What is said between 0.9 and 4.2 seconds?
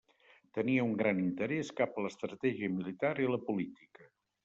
un gran interès cap a l'estratègia militar i la política.